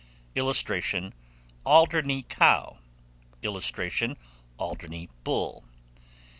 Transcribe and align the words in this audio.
[Illustration: 0.33 1.13
ALDERNEY 1.63 2.23
COW.] 2.23 2.79
[Illustration: 3.43 4.17
ALDERNEY 4.57 5.09
BULL. 5.23 5.63